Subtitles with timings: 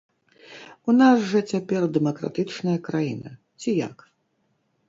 [0.93, 3.97] У нас жа цяпер дэмакратычная краіна ці як?